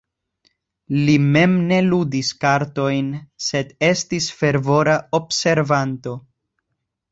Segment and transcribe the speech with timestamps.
[1.09, 3.13] Li mem ne ludis kartojn,
[3.49, 6.19] sed estis fervora observanto.